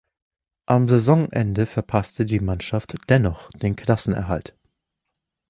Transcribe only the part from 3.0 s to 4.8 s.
dennoch den Klassenerhalt.